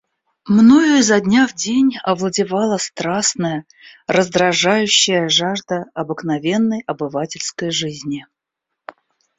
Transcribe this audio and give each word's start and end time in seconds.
Мною 0.47 0.95
изо 1.01 1.19
дня 1.21 1.45
в 1.47 1.53
день 1.53 1.91
овладевала 2.03 2.77
страстная, 2.79 3.65
раздражающая 4.07 5.29
жажда 5.29 5.85
обыкновенной, 5.93 6.81
обывательской 6.87 7.69
жизни. 7.69 8.25